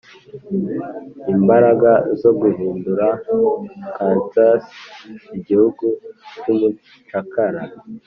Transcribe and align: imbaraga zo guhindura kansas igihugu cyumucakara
imbaraga 1.33 1.91
zo 2.21 2.31
guhindura 2.39 3.07
kansas 3.95 4.65
igihugu 5.37 5.85
cyumucakara 6.39 7.61